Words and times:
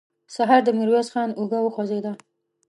سهار 0.35 0.61
د 0.65 0.69
ميرويس 0.77 1.07
خان 1.13 1.29
اوږه 1.35 1.59
وخوځېده. 1.61 2.11